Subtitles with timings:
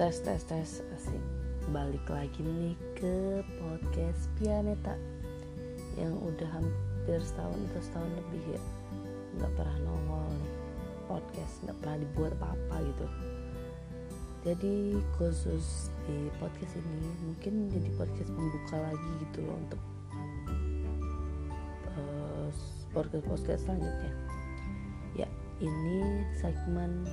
[0.00, 0.70] tes tes tes.
[0.96, 1.20] Asik.
[1.76, 4.96] Balik lagi nih ke podcast Pianeta
[6.00, 8.62] yang udah hampir setahun atau setahun lebih ya.
[9.36, 10.52] Nggak pernah nongol nih.
[11.04, 13.06] Podcast nggak pernah dibuat apa-apa gitu.
[14.40, 14.74] Jadi
[15.20, 19.82] khusus di podcast ini mungkin jadi podcast pembuka lagi gitu loh untuk
[21.92, 22.48] uh,
[22.96, 24.12] podcast podcast selanjutnya.
[25.12, 25.28] Ya
[25.60, 27.04] ini segmen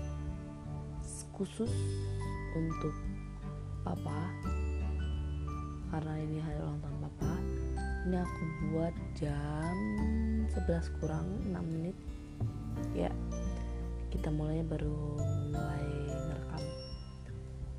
[1.35, 1.69] khusus
[2.56, 2.93] untuk
[3.83, 4.32] papa.
[5.92, 7.33] Karena ini hari ulang tahun papa.
[8.07, 9.75] Ini aku buat jam
[10.52, 11.97] 11 kurang 6 menit.
[12.96, 13.11] Ya
[14.11, 15.19] kita mulainya baru
[15.52, 16.64] mulai ngerekam.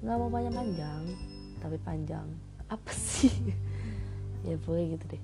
[0.05, 1.03] Nggak mau panjang-panjang
[1.61, 2.27] tapi panjang.
[2.69, 3.33] Apa sih?
[4.47, 5.23] Ya boleh gitu deh.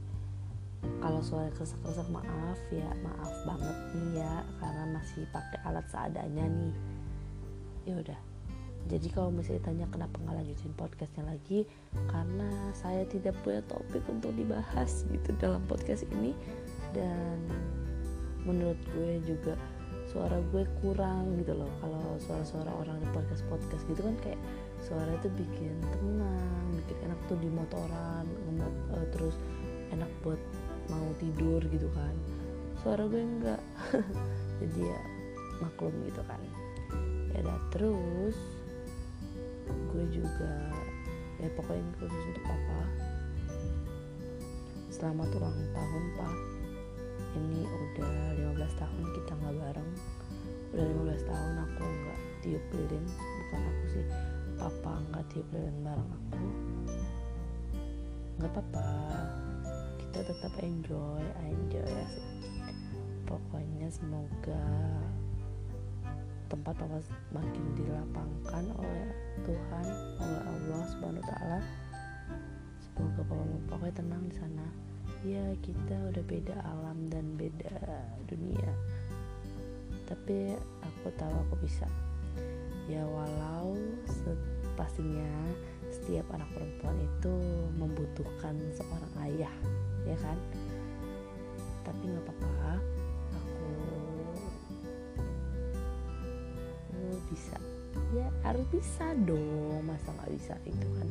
[0.98, 6.74] Kalau suara kesak-kesak maaf ya maaf banget nih ya karena masih pakai alat seadanya nih.
[7.86, 8.20] Ya udah
[8.84, 11.64] jadi kalau misalnya tanya kenapa nggak lanjutin podcastnya lagi
[12.12, 16.36] karena saya tidak punya topik untuk dibahas gitu dalam podcast ini.
[16.92, 17.48] Dan
[18.44, 19.56] menurut gue juga
[20.12, 21.72] suara gue kurang gitu loh.
[21.80, 24.40] Kalau suara-suara orang di podcast podcast gitu kan kayak
[24.84, 29.36] suara itu bikin tenang bikin enak tuh di motoran ngemot uh, terus
[29.96, 30.40] enak buat
[30.92, 32.12] mau tidur gitu kan.
[32.84, 33.62] Suara gue enggak.
[34.60, 35.00] Jadi ya
[35.64, 36.36] maklum gitu kan.
[37.32, 38.36] Ya udah terus
[39.70, 40.52] gue juga
[41.40, 42.80] ya pokoknya khusus untuk papa.
[44.92, 46.36] Selamat ulang tahun pak.
[47.34, 48.16] Ini udah
[48.54, 49.90] 15 tahun kita nggak bareng.
[50.74, 54.06] Udah 15 tahun aku nggak tiup lilin bukan aku sih
[54.60, 56.46] papa nggak tiup lilin bareng aku.
[58.38, 58.88] Nggak apa-apa.
[59.98, 62.34] Kita tetap enjoy enjoy ya sih
[63.24, 64.62] pokoknya semoga
[66.54, 67.02] tempat papa
[67.34, 69.10] makin dilapangkan oleh
[69.42, 69.86] Tuhan
[70.22, 71.58] oleh Allah Subhanahu Wa Taala.
[72.78, 74.66] Semoga papa pokoknya tenang di sana.
[75.26, 77.74] Ya kita udah beda alam dan beda
[78.30, 78.70] dunia.
[80.06, 81.90] Tapi aku tahu aku bisa.
[82.86, 83.74] Ya walau
[84.78, 85.26] pastinya
[85.90, 87.34] setiap anak perempuan itu
[87.74, 89.54] membutuhkan seorang ayah
[90.06, 90.38] ya kan?
[91.82, 92.78] Tapi nggak apa-apa
[98.44, 101.08] harus bisa dong masa nggak bisa itu kan.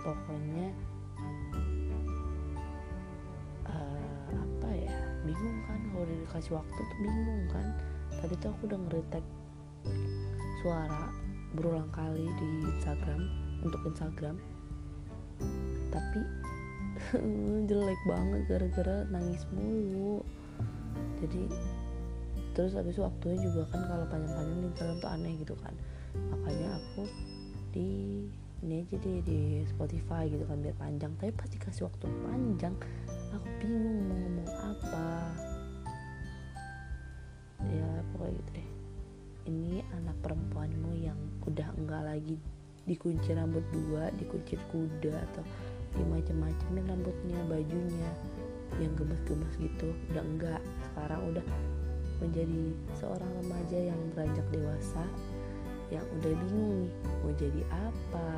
[0.00, 0.68] Pokoknya
[3.68, 4.96] uh, apa ya
[5.28, 5.78] bingung kan.
[5.92, 7.66] Kalau udah dikasih waktu tuh bingung kan.
[8.18, 9.24] Tadi tuh aku udah ngeretek
[10.64, 11.12] suara
[11.52, 13.20] berulang kali di Instagram
[13.60, 14.40] untuk Instagram.
[15.92, 16.20] Tapi
[17.68, 20.24] jelek banget gara-gara nangis mulu.
[21.20, 21.44] Jadi
[22.56, 25.70] terus habis waktunya juga kan kalau panjang-panjang di Instagram tuh aneh gitu kan
[26.30, 27.02] makanya aku
[27.72, 27.88] di
[28.58, 31.14] ini aja deh di Spotify gitu kan biar panjang.
[31.18, 32.74] Tapi pas dikasih waktu panjang
[33.30, 35.10] aku bingung mau ngomong apa.
[37.70, 38.68] Ya pokoknya gitu deh.
[39.48, 42.36] Ini anak perempuanmu yang udah enggak lagi
[42.88, 45.44] dikunci rambut dua dikunci kuda atau
[45.94, 48.10] di macam-macamin rambutnya bajunya.
[48.82, 50.62] Yang gemes-gemes gitu udah enggak.
[50.90, 51.46] Sekarang udah
[52.18, 55.06] menjadi seorang remaja yang beranjak dewasa
[55.88, 56.92] yang udah bingung nih
[57.24, 58.28] mau jadi apa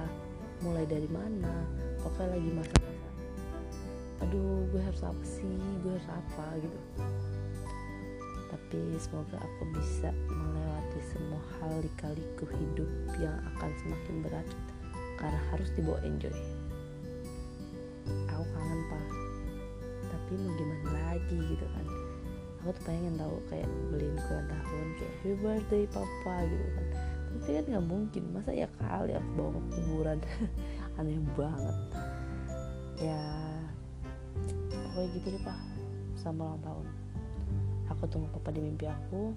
[0.63, 1.67] mulai dari mana
[2.05, 3.11] pokoknya lagi masa-masa
[4.21, 6.79] aduh gue harus apa sih gue harus apa gitu.
[8.51, 14.47] Tapi semoga aku bisa melewati semua hal lika-liku hidup yang akan semakin berat
[15.17, 16.35] karena harus dibawa enjoy.
[18.31, 19.07] Aku kangen pak.
[20.11, 21.87] Tapi mau gimana lagi gitu kan.
[22.61, 26.87] Aku tuh pengen tahu kayak beliin kue tahun kayak happy birthday papa gitu kan
[27.41, 28.23] tapi kan nggak mungkin.
[28.37, 30.19] Masa ya kali aku bawa ke kuburan?
[31.01, 31.77] Aneh banget.
[33.01, 33.23] Ya
[34.71, 35.59] pokoknya gitu deh pak.
[36.21, 36.87] Sama ulang tahun.
[37.91, 39.35] Aku tunggu papa di mimpi aku.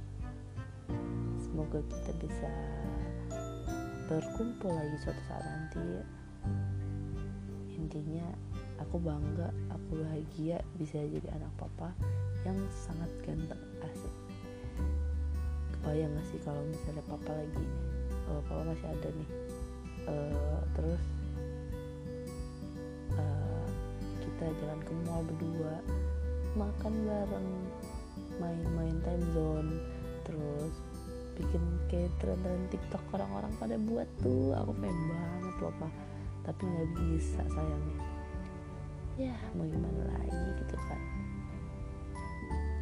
[1.42, 2.50] Semoga kita bisa
[4.12, 6.04] berkumpul lagi suatu saat nanti.
[7.80, 8.30] Intinya
[8.84, 11.96] aku bangga aku bahagia bisa jadi anak papa
[12.44, 13.64] yang sangat ganteng.
[13.82, 14.14] Asik.
[15.82, 17.66] Kebayang gak sih kalau misalnya papa lagi
[18.30, 19.30] uh, papa masih ada nih.
[20.04, 21.04] Uh, terus
[23.16, 23.68] uh,
[24.20, 25.76] kita jalan ke mall berdua
[26.54, 27.50] makan bareng
[28.38, 29.72] main-main time zone
[30.28, 30.74] terus
[31.34, 34.54] bikin kayak tren-tren tiktok orang-orang pada buat tuh.
[34.64, 35.94] Aku pengen banget loh pak.
[36.44, 38.14] Tapi nggak bisa sayangnya
[39.18, 41.02] ya mau gimana lagi gitu kan.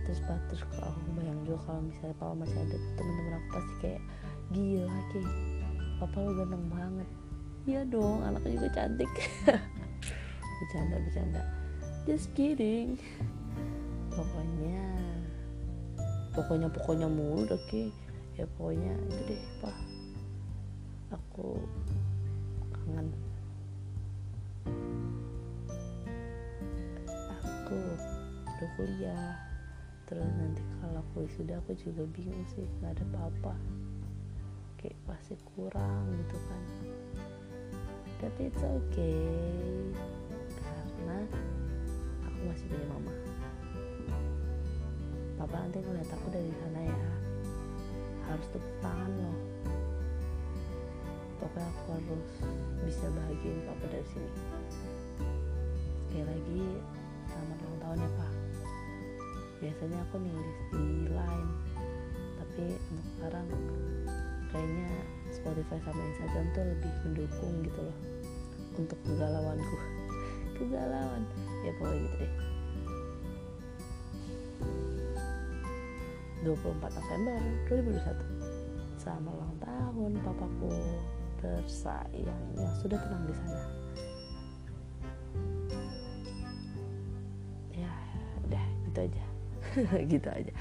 [0.08, 3.74] Terus pak terus kalau aku bayang juga kalau misalnya papa masih ada temen-temen aku pasti
[3.84, 4.02] kayak
[4.52, 5.32] gila kayak
[5.96, 7.10] papa lo ganteng banget.
[7.64, 9.12] Iya dong anaknya juga cantik.
[10.60, 11.42] Bercanda bercanda.
[12.04, 13.00] Just kidding.
[14.12, 14.84] Pokoknya
[16.36, 17.88] pokoknya pokoknya mulu oke okay.
[18.36, 19.78] ya pokoknya itu deh pak.
[21.16, 21.56] Aku
[22.76, 23.08] kangen.
[27.40, 27.78] Aku
[28.44, 29.32] udah kuliah.
[30.12, 33.56] Terus nanti kalau aku sudah aku juga bingung sih nggak ada apa-apa
[34.82, 36.64] kayak pasti kurang gitu kan.
[38.18, 39.94] Tapi it's okay
[40.58, 41.18] karena
[42.26, 43.14] aku masih punya mama.
[45.38, 47.02] Papa nanti ngeliat aku dari sana ya
[48.30, 49.40] harus tepuk tangan loh.
[51.42, 52.30] Pokoknya aku harus
[52.86, 54.30] bisa bahagiain papa dari sini.
[56.10, 56.62] Sekali lagi
[57.30, 58.34] selamat ulang tahun ya pak.
[59.62, 61.52] Biasanya aku nulis di line
[62.42, 63.48] tapi untuk sekarang
[64.52, 64.88] kayaknya
[65.32, 67.98] Spotify sama Instagram tuh lebih mendukung gitu loh
[68.76, 69.78] untuk kegalauanku.
[70.60, 71.24] Kegalauan.
[71.66, 72.34] Ya pokoknya gitu deh.
[76.42, 77.38] 24 November
[77.70, 80.74] 2021 sama ulang tahun papaku
[81.42, 83.62] tersayang yang sudah tenang di sana.
[87.74, 87.94] Ya
[88.46, 89.24] udah gitu aja.
[90.12, 90.54] Gitu aja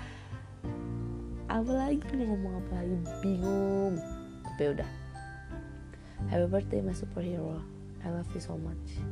[1.50, 1.98] apa lagi?
[2.14, 2.94] Mau ngomong apa lagi?
[3.18, 3.98] Bingung.
[4.46, 4.90] Tapi udah.
[6.30, 7.58] Happy birthday my superhero.
[8.06, 9.02] I love you so much